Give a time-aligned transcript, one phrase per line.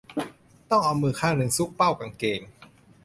[0.69, 2.41] ต้องเอามือข้างหนึ่งซุกเป้ากางเกง